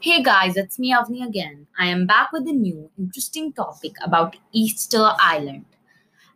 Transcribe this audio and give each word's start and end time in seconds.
Hey 0.00 0.22
guys, 0.22 0.56
it's 0.56 0.78
me 0.78 0.92
Avni 0.92 1.26
again. 1.26 1.66
I 1.76 1.86
am 1.86 2.06
back 2.06 2.30
with 2.32 2.46
a 2.46 2.52
new 2.52 2.90
interesting 2.96 3.52
topic 3.52 3.94
about 4.04 4.36
Easter 4.52 5.10
Island. 5.18 5.64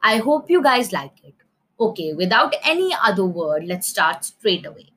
I 0.03 0.17
hope 0.19 0.51
you 0.51 0.63
guys 0.63 0.93
like 0.93 1.23
it. 1.25 1.35
Okay, 1.79 2.15
without 2.15 2.55
any 2.65 2.95
other 3.05 3.25
word, 3.27 3.65
let's 3.67 3.89
start 3.89 4.25
straight 4.25 4.67
away. 4.67 4.89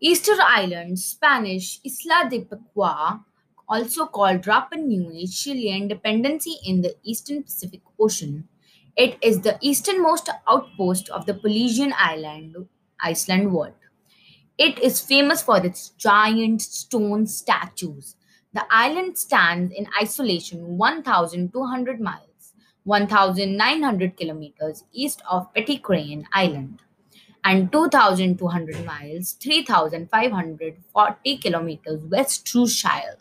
Easter 0.00 0.36
Island, 0.40 1.00
Spanish 1.00 1.80
Isla 1.82 2.28
de 2.30 2.44
Pascua, 2.44 3.24
also 3.68 4.06
called 4.06 4.42
Rapa 4.42 4.76
Nui, 4.76 5.26
Chilean 5.26 5.88
dependency 5.88 6.58
in 6.64 6.82
the 6.82 6.94
eastern 7.02 7.42
Pacific 7.42 7.80
Ocean. 7.98 8.46
It 8.96 9.18
is 9.20 9.40
the 9.40 9.58
easternmost 9.60 10.28
outpost 10.48 11.08
of 11.08 11.26
the 11.26 11.34
Polynesian 11.34 11.92
island, 11.98 12.68
Iceland 13.00 13.52
world. 13.52 13.74
It 14.56 14.78
is 14.78 15.00
famous 15.00 15.42
for 15.42 15.66
its 15.66 15.88
giant 15.98 16.62
stone 16.62 17.26
statues. 17.26 18.14
The 18.52 18.64
island 18.70 19.18
stands 19.18 19.74
in 19.74 19.88
isolation 20.00 20.78
1,200 20.78 22.00
miles, 22.00 22.52
1,900 22.84 24.16
kilometers 24.16 24.84
east 24.92 25.22
of 25.28 25.52
Petit 25.54 25.80
Pitcairn 25.80 26.26
Island, 26.32 26.82
and 27.42 27.72
2,200 27.72 28.86
miles, 28.86 29.32
3,540 29.32 31.36
kilometers 31.38 32.04
west 32.04 32.46
to 32.52 32.68
Chile, 32.68 33.16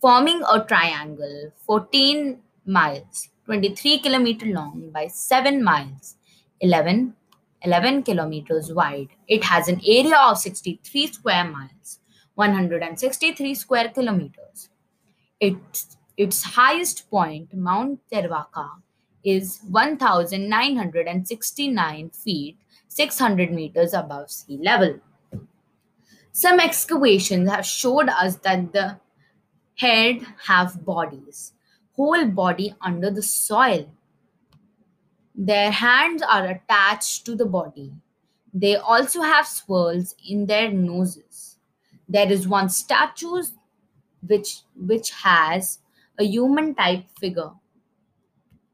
forming 0.00 0.42
a 0.50 0.64
triangle 0.64 1.52
14 1.66 2.40
miles, 2.64 3.28
23 3.44 3.98
kilometers 3.98 4.48
long 4.48 4.88
by 4.90 5.08
7 5.08 5.62
miles, 5.62 6.16
11 6.60 7.14
11 7.64 8.02
kilometers 8.02 8.72
wide. 8.72 9.08
It 9.26 9.42
has 9.44 9.68
an 9.68 9.80
area 9.86 10.16
of 10.16 10.38
63 10.38 11.06
square 11.08 11.44
miles, 11.44 12.00
163 12.34 13.54
square 13.54 13.88
kilometers. 13.88 14.68
Its, 15.40 15.96
its 16.16 16.42
highest 16.42 17.10
point, 17.10 17.52
Mount 17.54 18.00
Terevaka, 18.12 18.68
is 19.24 19.60
1,969 19.70 22.10
feet, 22.10 22.58
600 22.88 23.50
meters 23.50 23.94
above 23.94 24.30
sea 24.30 24.58
level. 24.62 25.00
Some 26.32 26.60
excavations 26.60 27.50
have 27.50 27.64
showed 27.64 28.08
us 28.08 28.36
that 28.36 28.72
the 28.72 28.98
head 29.76 30.20
have 30.46 30.84
bodies, 30.84 31.54
whole 31.96 32.26
body 32.26 32.74
under 32.80 33.10
the 33.10 33.22
soil. 33.22 33.88
Their 35.34 35.70
hands 35.70 36.22
are 36.22 36.46
attached 36.46 37.24
to 37.26 37.34
the 37.34 37.46
body. 37.46 37.92
They 38.52 38.76
also 38.76 39.20
have 39.22 39.46
swirls 39.48 40.14
in 40.28 40.46
their 40.46 40.70
noses. 40.70 41.56
There 42.08 42.30
is 42.30 42.46
one 42.46 42.68
statue 42.68 43.42
which, 44.26 44.60
which 44.76 45.10
has 45.10 45.80
a 46.18 46.24
human 46.24 46.74
type 46.74 47.06
figure. 47.18 47.50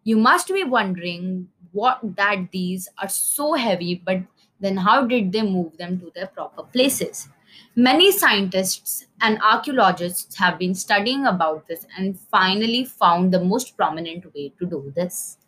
You 0.05 0.17
must 0.17 0.49
be 0.49 0.65
wondering 0.65 1.49
what 1.73 2.01
that 2.17 2.51
these 2.53 2.89
are 2.99 3.09
so 3.09 3.55
heavy, 3.55 4.03
but 4.05 4.23
then 4.61 4.77
how 4.77 5.07
did 5.07 5.33
they 5.33 5.43
move 5.43 5.79
them 5.79 5.99
to 6.01 6.13
their 6.15 6.27
proper 6.27 6.63
places? 6.65 7.29
Many 7.75 8.13
scientists 8.13 9.07
and 9.23 9.41
archaeologists 9.43 10.37
have 10.37 10.59
been 10.59 10.75
studying 10.75 11.27
about 11.27 11.67
this 11.69 11.87
and 11.97 12.19
finally 12.19 12.85
found 12.85 13.33
the 13.33 13.43
most 13.43 13.77
prominent 13.77 14.33
way 14.35 14.53
to 14.59 14.67
do 14.67 14.93
this. 14.95 15.39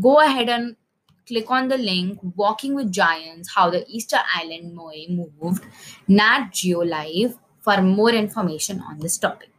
Go 0.00 0.20
ahead 0.20 0.48
and 0.48 0.76
click 1.26 1.50
on 1.50 1.68
the 1.68 1.78
link 1.78 2.18
Walking 2.36 2.74
with 2.74 2.90
Giants 2.90 3.52
How 3.54 3.70
the 3.70 3.84
Easter 3.88 4.18
Island 4.34 4.76
Moai 4.76 5.08
Moved, 5.10 5.64
Nat 6.08 6.50
Geo 6.52 6.80
Live, 6.80 7.38
for 7.60 7.80
more 7.80 8.10
information 8.10 8.80
on 8.80 8.98
this 8.98 9.18
topic. 9.18 9.50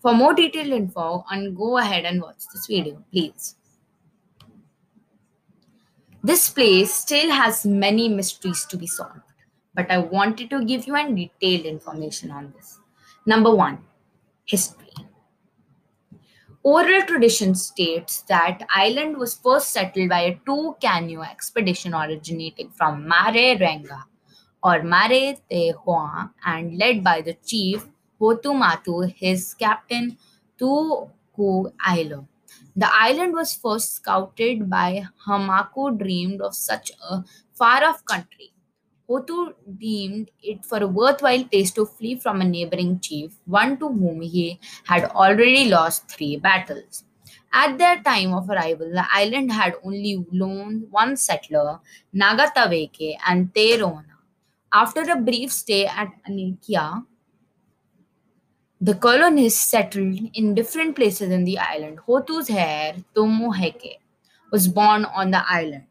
For 0.00 0.14
more 0.14 0.34
detailed 0.34 0.68
info, 0.68 1.24
and 1.30 1.56
go 1.56 1.78
ahead 1.78 2.04
and 2.04 2.22
watch 2.22 2.44
this 2.52 2.66
video, 2.66 3.02
please. 3.10 3.56
This 6.22 6.48
place 6.50 6.92
still 6.92 7.30
has 7.30 7.64
many 7.64 8.08
mysteries 8.08 8.64
to 8.66 8.76
be 8.76 8.86
solved, 8.86 9.20
but 9.74 9.90
I 9.90 9.98
wanted 9.98 10.50
to 10.50 10.64
give 10.64 10.86
you 10.86 10.94
a 10.94 11.12
detailed 11.12 11.66
information 11.66 12.30
on 12.30 12.52
this. 12.56 12.78
Number 13.26 13.54
one, 13.54 13.78
history. 14.44 14.85
Oral 16.68 17.02
tradition 17.02 17.54
states 17.54 18.22
that 18.22 18.66
island 18.74 19.18
was 19.18 19.36
first 19.36 19.68
settled 19.70 20.08
by 20.08 20.22
a 20.22 20.40
two-canoe 20.44 21.22
expedition 21.22 21.94
originating 21.94 22.70
from 22.70 23.06
Marae 23.06 23.56
Renga 23.56 24.02
or 24.64 24.82
Mare 24.82 25.36
Te 25.48 25.70
Hoa 25.70 26.32
and 26.44 26.76
led 26.76 27.04
by 27.04 27.20
the 27.20 27.34
chief 27.34 27.86
Hotu 28.20 28.52
Matu'a, 28.62 29.14
his 29.14 29.54
captain 29.54 30.18
Tuku 30.58 31.72
Ailo. 31.86 32.26
The 32.74 32.92
island 32.92 33.34
was 33.34 33.54
first 33.54 33.94
scouted 33.94 34.68
by 34.68 35.06
Hau-Maka 35.18 35.92
dreamed 35.96 36.40
of 36.40 36.56
such 36.56 36.90
a 37.08 37.22
far-off 37.54 38.04
country. 38.04 38.50
Hotu 39.08 39.54
deemed 39.78 40.30
it 40.42 40.64
for 40.64 40.78
a 40.78 40.86
worthwhile 40.86 41.44
place 41.44 41.70
to 41.72 41.86
flee 41.86 42.16
from 42.16 42.40
a 42.40 42.44
neighboring 42.44 42.98
chief, 43.00 43.38
one 43.44 43.78
to 43.78 43.88
whom 43.88 44.20
he 44.20 44.58
had 44.84 45.04
already 45.04 45.68
lost 45.68 46.08
three 46.08 46.36
battles. 46.36 47.04
At 47.52 47.78
their 47.78 48.02
time 48.02 48.34
of 48.34 48.50
arrival, 48.50 48.90
the 48.90 49.06
island 49.12 49.52
had 49.52 49.76
only 49.84 50.26
lone 50.32 50.88
one 50.90 51.16
settler, 51.16 51.78
Nagataweke 52.14 53.16
and 53.26 53.52
Terona. 53.54 54.04
After 54.72 55.02
a 55.02 55.16
brief 55.16 55.52
stay 55.52 55.86
at 55.86 56.10
Anakena, 56.28 57.06
the 58.80 58.94
colonists 58.94 59.60
settled 59.60 60.18
in 60.34 60.54
different 60.54 60.96
places 60.96 61.30
in 61.30 61.44
the 61.44 61.58
island. 61.58 61.98
Hotu's 62.06 62.50
heir, 62.50 62.96
Tu'u 63.14 63.26
Maheke, 63.26 64.00
was 64.52 64.68
born 64.68 65.04
on 65.06 65.30
the 65.30 65.42
island. 65.48 65.86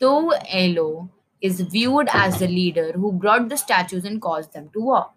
Toelo 0.00 1.08
is 1.40 1.60
viewed 1.60 2.08
as 2.12 2.38
the 2.38 2.48
leader 2.48 2.92
who 2.92 3.12
brought 3.12 3.48
the 3.48 3.56
statues 3.56 4.04
and 4.04 4.20
caused 4.20 4.52
them 4.52 4.70
to 4.72 4.80
walk. 4.80 5.14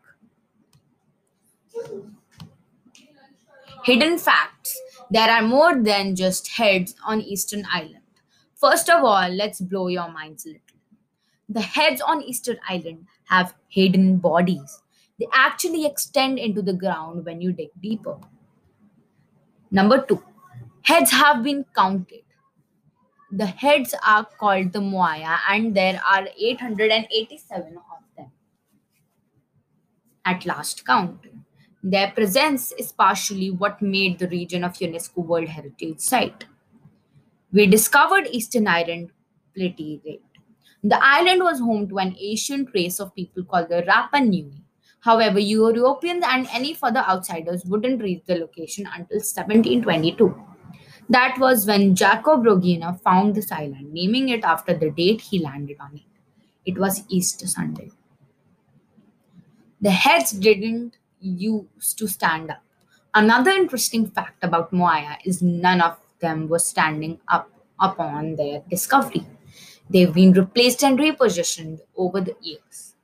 Hidden 3.84 4.18
facts 4.18 4.80
there 5.14 5.30
are 5.30 5.44
more 5.44 5.76
than 5.80 6.16
just 6.16 6.48
heads 6.48 6.96
on 7.06 7.22
Eastern 7.22 7.66
Island. 7.72 8.02
First 8.56 8.90
of 8.90 9.04
all, 9.04 9.30
let's 9.30 9.62
blow 9.62 9.88
your 9.88 10.10
minds 10.10 10.46
a 10.46 10.50
little. 10.50 10.62
The 11.50 11.62
heads 11.62 12.02
on 12.02 12.24
Eastern 12.24 12.58
Island 12.68 13.06
have 13.26 13.54
hidden 13.68 14.18
bodies. 14.18 14.82
They 15.20 15.28
actually 15.32 15.86
extend 15.86 16.40
into 16.40 16.64
the 16.64 16.74
ground 16.74 17.26
when 17.26 17.42
you 17.42 17.52
dig 17.52 17.70
deeper. 17.80 18.18
Number 19.70 20.02
two, 20.02 20.24
heads 20.82 21.12
have 21.12 21.44
been 21.44 21.66
counted. 21.76 22.23
The 23.36 23.48
heads 23.48 23.96
are 24.06 24.28
called 24.40 24.74
the 24.74 24.80
Moai, 24.80 25.26
and 25.50 25.76
there 25.76 26.00
are 26.08 26.28
887 26.38 27.78
of 27.78 28.16
them 28.16 28.32
at 30.24 30.46
last 30.46 30.86
count. 30.86 31.26
Their 31.82 32.12
presence 32.12 32.72
is 32.74 32.92
partially 32.92 33.50
what 33.50 33.82
made 33.82 34.20
the 34.20 34.28
region 34.28 34.64
of 34.64 34.74
UNESCO 34.74 35.26
World 35.26 35.48
Heritage 35.48 36.00
Site. 36.00 36.46
We 37.52 37.66
discovered 37.66 38.28
Eastern 38.28 38.68
Island 38.68 39.10
pretty 39.56 40.00
late. 40.06 40.22
The 40.84 41.04
island 41.04 41.42
was 41.42 41.60
home 41.60 41.90
to 41.90 41.98
an 41.98 42.16
ancient 42.20 42.70
race 42.76 43.00
of 43.00 43.16
people 43.16 43.46
called 43.46 43.70
the 43.70 43.82
Rapa 43.82 44.24
Nui. 44.24 44.64
However, 45.00 45.40
Europeans 45.40 46.24
and 46.28 46.48
any 46.54 46.76
further 46.76 47.04
outsiders 47.10 47.66
wouldn't 47.66 48.04
reach 48.04 48.26
the 48.28 48.36
location 48.36 48.86
until 48.86 49.18
1722. 49.18 50.53
That 51.10 51.38
was 51.40 51.66
when 51.66 51.96
Jacob 51.96 52.44
Roggeveen 52.44 53.00
found 53.02 53.36
this 53.36 53.52
island, 53.52 53.94
naming 53.94 54.30
it 54.30 54.44
after 54.44 54.74
the 54.74 54.90
date 54.90 55.22
he 55.22 55.40
landed 55.40 55.78
on 55.80 55.96
it. 55.96 56.02
It 56.66 56.78
was 56.78 57.04
Easter 57.10 57.48
Sunday. 57.48 57.92
The 59.82 59.92
heads 59.92 60.32
didn't 60.32 60.98
use 61.20 61.94
to 61.96 62.08
stand 62.08 62.52
up. 62.52 62.64
Another 63.14 63.52
interesting 63.52 64.08
fact 64.08 64.44
about 64.44 64.72
Moai 64.72 65.18
is 65.26 65.42
none 65.42 65.82
of 65.82 65.98
them 66.20 66.48
was 66.48 66.66
standing 66.68 67.20
up 67.28 67.50
upon 67.80 68.36
their 68.38 68.64
discovery. 68.70 69.26
They've 69.90 70.14
been 70.14 70.32
replaced 70.34 70.84
and 70.84 70.98
repositioned 70.98 71.82
over 71.98 72.22
the 72.22 72.36
years. 72.42 72.96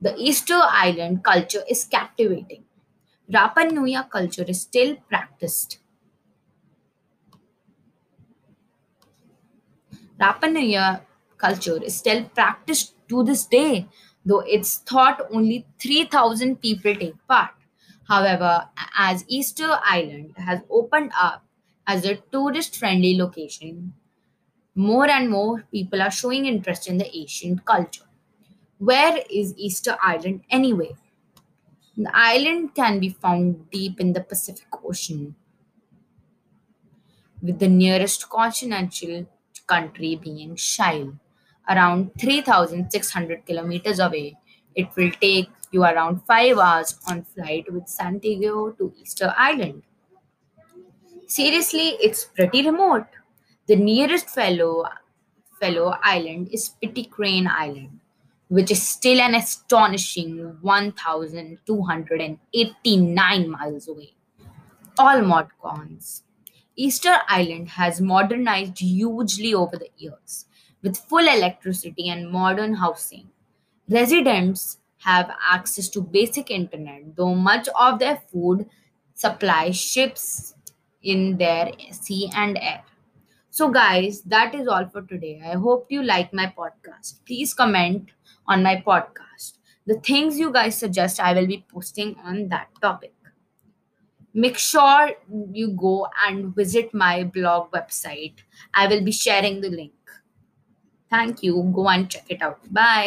The 0.00 0.14
Easter 0.16 0.60
Island 0.62 1.24
culture 1.24 1.64
is 1.68 1.84
captivating. 1.84 2.64
Rapa 3.32 3.70
Nui 3.72 3.96
culture 4.10 4.44
is 4.46 4.62
still 4.62 4.96
practiced 5.08 5.78
Rapa 10.22 10.52
Nui 10.52 10.76
culture 11.36 11.82
is 11.82 11.96
still 11.96 12.24
practiced 12.24 12.94
to 13.08 13.24
this 13.24 13.44
day, 13.44 13.88
though 14.24 14.40
it's 14.40 14.76
thought 14.78 15.26
only 15.32 15.66
3,000 15.80 16.60
people 16.60 16.94
take 16.94 17.26
part. 17.26 17.50
However, 18.08 18.68
as 18.96 19.24
Easter 19.26 19.78
Island 19.84 20.34
has 20.36 20.60
opened 20.70 21.10
up 21.18 21.44
as 21.86 22.04
a 22.04 22.16
tourist 22.30 22.76
friendly 22.76 23.16
location, 23.16 23.94
more 24.74 25.08
and 25.08 25.28
more 25.28 25.64
people 25.72 26.00
are 26.00 26.10
showing 26.10 26.46
interest 26.46 26.88
in 26.88 26.98
the 26.98 27.16
ancient 27.16 27.64
culture. 27.64 28.04
Where 28.78 29.18
is 29.28 29.54
Easter 29.56 29.96
Island 30.02 30.42
anyway? 30.50 30.94
The 31.96 32.10
island 32.14 32.74
can 32.74 33.00
be 33.00 33.08
found 33.10 33.70
deep 33.70 34.00
in 34.00 34.12
the 34.12 34.20
Pacific 34.20 34.68
Ocean, 34.84 35.34
with 37.42 37.58
the 37.58 37.68
nearest 37.68 38.28
continental 38.30 39.26
country 39.66 40.16
being 40.16 40.56
Chile, 40.56 41.12
around 41.68 42.10
3,600 42.18 43.44
kilometers 43.46 43.98
away. 43.98 44.36
It 44.74 44.88
will 44.96 45.10
take 45.20 45.50
you 45.70 45.84
around 45.84 46.22
5 46.26 46.58
hours 46.58 46.98
on 47.08 47.24
flight 47.24 47.70
with 47.72 47.88
Santiago 47.88 48.72
to 48.72 48.92
Easter 49.00 49.32
Island. 49.36 49.82
Seriously, 51.26 51.96
it's 52.00 52.24
pretty 52.24 52.62
remote. 52.66 53.06
The 53.66 53.76
nearest 53.76 54.28
fellow 54.28 54.84
fellow 55.60 55.94
island 56.02 56.48
is 56.52 56.70
Pitcairn 56.82 57.46
Island, 57.46 58.00
which 58.48 58.70
is 58.72 58.82
still 58.86 59.20
an 59.20 59.34
astonishing 59.36 60.58
1,289 60.60 63.48
miles 63.48 63.88
away. 63.88 64.14
All 64.98 65.22
mod 65.22 65.48
cons. 65.62 66.24
Easter 66.76 67.18
Island 67.28 67.70
has 67.70 68.00
modernized 68.00 68.78
hugely 68.80 69.54
over 69.54 69.76
the 69.76 69.90
years, 69.96 70.46
with 70.82 70.96
full 70.96 71.26
electricity 71.28 72.08
and 72.08 72.30
modern 72.30 72.74
housing. 72.74 73.30
Residents 73.88 74.78
have 74.98 75.30
access 75.50 75.88
to 75.90 76.00
basic 76.02 76.50
internet, 76.50 77.16
though 77.16 77.34
much 77.34 77.68
of 77.78 77.98
their 77.98 78.16
food 78.32 78.68
supply 79.14 79.70
ships 79.70 80.54
in 81.02 81.36
their 81.36 81.72
sea 81.92 82.30
and 82.34 82.58
air. 82.58 82.82
So, 83.50 83.70
guys, 83.70 84.22
that 84.22 84.54
is 84.54 84.66
all 84.68 84.86
for 84.88 85.02
today. 85.02 85.40
I 85.44 85.54
hope 85.56 85.86
you 85.90 86.02
like 86.02 86.32
my 86.32 86.52
podcast. 86.56 87.20
Please 87.26 87.54
comment 87.54 88.10
on 88.46 88.62
my 88.62 88.82
podcast. 88.86 89.58
The 89.86 90.00
things 90.00 90.38
you 90.38 90.52
guys 90.52 90.76
suggest, 90.78 91.20
I 91.20 91.34
will 91.34 91.46
be 91.46 91.64
posting 91.72 92.16
on 92.24 92.48
that 92.48 92.68
topic. 92.80 93.11
Make 94.34 94.58
sure 94.58 95.10
you 95.52 95.68
go 95.72 96.08
and 96.26 96.54
visit 96.54 96.92
my 96.94 97.24
blog 97.24 97.70
website. 97.72 98.34
I 98.74 98.86
will 98.86 99.02
be 99.04 99.12
sharing 99.12 99.60
the 99.60 99.70
link. 99.70 99.92
Thank 101.10 101.42
you. 101.42 101.70
Go 101.74 101.88
and 101.88 102.10
check 102.10 102.24
it 102.28 102.42
out. 102.42 102.60
Bye. 102.72 103.00